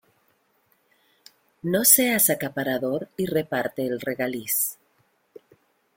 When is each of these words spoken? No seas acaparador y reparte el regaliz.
No 1.61 1.85
seas 1.85 2.31
acaparador 2.31 3.07
y 3.17 3.27
reparte 3.27 3.85
el 3.85 4.01
regaliz. 4.01 4.79